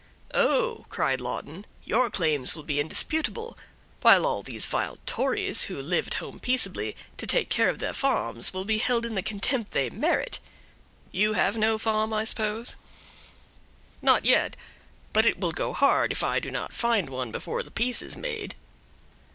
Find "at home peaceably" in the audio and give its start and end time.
6.07-6.95